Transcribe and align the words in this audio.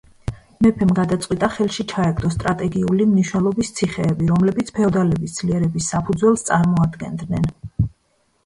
მეფემ 0.65 0.91
გადაწყვიტა, 0.99 1.49
ხელში 1.57 1.85
ჩაეგდო 1.91 2.31
სტრატეგიული 2.35 3.07
მნიშვნელობის 3.11 3.71
ციხეები, 3.81 4.31
რომლებიც 4.33 4.73
ფეოდალების 4.81 5.39
ძლიერების 5.41 5.91
საფუძველს 5.95 6.47
წარმოადგენდნენ. 6.49 7.47